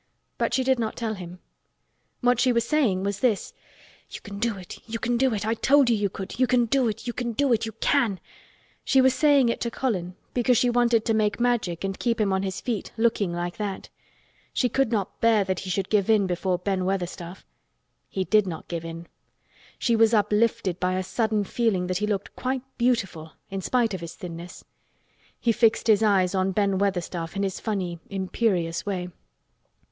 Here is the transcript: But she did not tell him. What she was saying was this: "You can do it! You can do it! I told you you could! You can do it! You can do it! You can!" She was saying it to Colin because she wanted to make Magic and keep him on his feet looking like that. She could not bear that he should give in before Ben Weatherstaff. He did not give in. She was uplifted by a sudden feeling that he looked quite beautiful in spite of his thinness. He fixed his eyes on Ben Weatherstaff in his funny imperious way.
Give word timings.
But 0.39 0.55
she 0.55 0.63
did 0.63 0.79
not 0.79 0.95
tell 0.95 1.13
him. 1.13 1.37
What 2.21 2.39
she 2.39 2.51
was 2.51 2.67
saying 2.67 3.03
was 3.03 3.19
this: 3.19 3.53
"You 4.09 4.19
can 4.21 4.39
do 4.39 4.57
it! 4.57 4.79
You 4.87 4.97
can 4.97 5.15
do 5.15 5.31
it! 5.31 5.45
I 5.45 5.53
told 5.53 5.91
you 5.91 5.95
you 5.95 6.09
could! 6.09 6.39
You 6.39 6.47
can 6.47 6.65
do 6.65 6.87
it! 6.87 7.05
You 7.05 7.13
can 7.13 7.33
do 7.33 7.53
it! 7.53 7.67
You 7.67 7.71
can!" 7.73 8.19
She 8.83 8.99
was 8.99 9.13
saying 9.13 9.49
it 9.49 9.61
to 9.61 9.69
Colin 9.69 10.15
because 10.33 10.57
she 10.57 10.71
wanted 10.71 11.05
to 11.05 11.13
make 11.13 11.39
Magic 11.39 11.83
and 11.83 11.99
keep 11.99 12.19
him 12.19 12.33
on 12.33 12.41
his 12.41 12.59
feet 12.61 12.91
looking 12.97 13.31
like 13.31 13.57
that. 13.57 13.89
She 14.53 14.69
could 14.69 14.91
not 14.91 15.21
bear 15.21 15.43
that 15.43 15.59
he 15.59 15.69
should 15.69 15.87
give 15.87 16.09
in 16.09 16.25
before 16.25 16.57
Ben 16.57 16.83
Weatherstaff. 16.83 17.45
He 18.09 18.23
did 18.23 18.47
not 18.47 18.67
give 18.67 18.83
in. 18.83 19.05
She 19.77 19.95
was 19.95 20.15
uplifted 20.15 20.79
by 20.79 20.93
a 20.95 21.03
sudden 21.03 21.43
feeling 21.43 21.85
that 21.85 21.97
he 21.99 22.07
looked 22.07 22.35
quite 22.35 22.63
beautiful 22.79 23.33
in 23.51 23.61
spite 23.61 23.93
of 23.93 24.01
his 24.01 24.15
thinness. 24.15 24.63
He 25.39 25.51
fixed 25.51 25.85
his 25.85 26.01
eyes 26.01 26.33
on 26.33 26.53
Ben 26.53 26.79
Weatherstaff 26.79 27.35
in 27.35 27.43
his 27.43 27.59
funny 27.59 27.99
imperious 28.09 28.83
way. 28.83 29.09